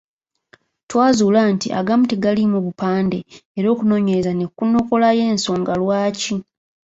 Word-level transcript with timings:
Twazuula 0.89 1.41
nti 1.53 1.67
agamu 1.79 2.03
tegaalimu 2.11 2.57
bupande 2.65 3.19
era 3.57 3.67
okunoonyereza 3.73 4.31
ne 4.35 4.45
kunokolayo 4.55 5.23
ensonga 5.31 5.73
lwaki. 5.81 6.35